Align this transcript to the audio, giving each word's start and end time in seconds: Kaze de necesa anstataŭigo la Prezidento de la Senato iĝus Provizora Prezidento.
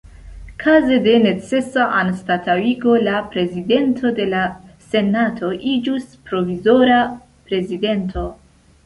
Kaze 0.61 0.95
de 1.07 1.11
necesa 1.25 1.83
anstataŭigo 1.97 2.95
la 3.07 3.19
Prezidento 3.35 4.13
de 4.21 4.25
la 4.31 4.47
Senato 4.87 5.51
iĝus 5.75 6.09
Provizora 6.31 6.97
Prezidento. 7.51 8.25